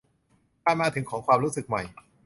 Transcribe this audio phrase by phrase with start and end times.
[0.63, 1.81] การมาถึงของความรู้สึกใหม่